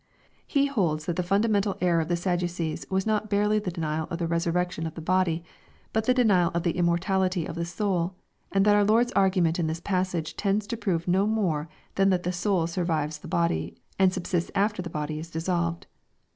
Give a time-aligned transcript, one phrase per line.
[0.47, 4.17] He holds that the fundamental error of the Sadducees was not barely the denial of
[4.17, 5.43] the resurrection of the body,
[5.93, 8.15] but the denial of the immortality of the soul,
[8.51, 12.23] and that our Lord's argument in this passage tends to prove no more than that
[12.23, 15.85] the soul survives tlie body, and subsists after the body is dissolved.